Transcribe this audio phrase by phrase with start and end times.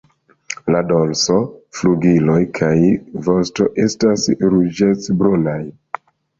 [0.75, 1.37] La dorso,
[1.81, 2.71] flugiloj kaj
[3.29, 4.27] vosto estas
[4.57, 5.63] ruĝecbrunaj.